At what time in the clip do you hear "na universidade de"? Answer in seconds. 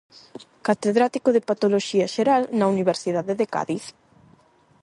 2.59-3.45